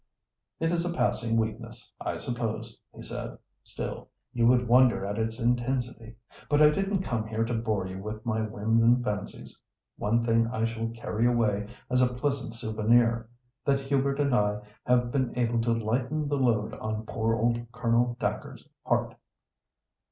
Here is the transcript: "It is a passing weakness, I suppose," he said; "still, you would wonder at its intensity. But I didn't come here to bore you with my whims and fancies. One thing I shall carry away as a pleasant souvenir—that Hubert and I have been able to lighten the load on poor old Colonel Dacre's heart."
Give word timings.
"It 0.59 0.71
is 0.71 0.83
a 0.83 0.91
passing 0.91 1.37
weakness, 1.37 1.91
I 2.01 2.17
suppose," 2.17 2.75
he 2.91 3.03
said; 3.03 3.37
"still, 3.63 4.09
you 4.33 4.47
would 4.47 4.67
wonder 4.67 5.05
at 5.05 5.19
its 5.19 5.39
intensity. 5.39 6.15
But 6.49 6.59
I 6.59 6.71
didn't 6.71 7.03
come 7.03 7.27
here 7.27 7.43
to 7.45 7.53
bore 7.53 7.85
you 7.85 7.99
with 8.01 8.25
my 8.25 8.41
whims 8.41 8.81
and 8.81 9.03
fancies. 9.03 9.59
One 9.97 10.23
thing 10.25 10.47
I 10.47 10.65
shall 10.65 10.87
carry 10.87 11.27
away 11.27 11.67
as 11.87 12.01
a 12.01 12.15
pleasant 12.15 12.55
souvenir—that 12.55 13.79
Hubert 13.79 14.19
and 14.19 14.33
I 14.33 14.61
have 14.87 15.11
been 15.11 15.37
able 15.37 15.61
to 15.61 15.71
lighten 15.71 16.27
the 16.27 16.35
load 16.37 16.73
on 16.73 17.05
poor 17.05 17.35
old 17.35 17.71
Colonel 17.71 18.17
Dacre's 18.19 18.67
heart." 18.83 19.13